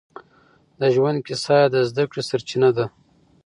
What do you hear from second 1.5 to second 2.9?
يې د زده کړې سرچينه ده.